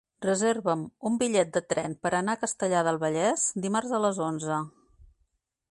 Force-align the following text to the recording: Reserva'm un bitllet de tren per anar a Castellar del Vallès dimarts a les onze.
Reserva'm 0.25 0.85
un 1.09 1.19
bitllet 1.23 1.51
de 1.57 1.61
tren 1.73 1.93
per 2.07 2.13
anar 2.21 2.35
a 2.37 2.41
Castellar 2.45 2.81
del 2.89 2.99
Vallès 3.05 3.45
dimarts 3.69 3.95
a 3.99 4.03
les 4.07 4.23
onze. 4.31 4.61